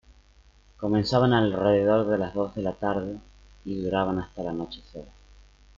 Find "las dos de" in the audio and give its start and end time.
2.17-2.63